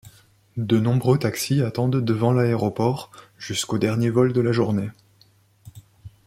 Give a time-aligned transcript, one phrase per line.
[0.57, 4.89] De nombreux taxis attendent devant l'aéroport, jusqu'au dernier vol de la journée.